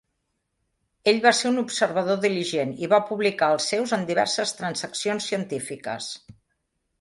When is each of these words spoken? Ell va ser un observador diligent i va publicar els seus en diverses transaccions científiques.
Ell 1.11 1.19
va 1.25 1.33
ser 1.39 1.51
un 1.55 1.61
observador 1.63 2.17
diligent 2.23 2.71
i 2.85 2.89
va 2.95 3.01
publicar 3.11 3.51
els 3.57 3.69
seus 3.75 3.93
en 3.99 4.07
diverses 4.09 4.55
transaccions 4.63 5.29
científiques. 5.35 6.11